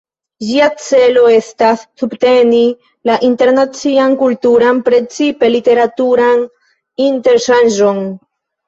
Ĝia 0.43 0.69
celo 0.85 1.25
estas 1.33 1.83
subteni 2.01 2.63
la 3.11 3.19
internacian 3.29 4.19
kulturan, 4.25 4.83
precipe 4.91 5.55
literaturan 5.59 6.47
interŝanĝon. 7.13 8.07